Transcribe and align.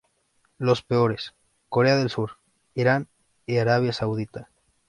Los 0.57 0.81
peores, 0.81 1.35
Corea 1.69 1.95
del 1.95 2.09
Sur, 2.09 2.37
Irán 2.73 3.07
y 3.45 3.57
Arabia 3.57 3.93
Saudita. 3.93 4.49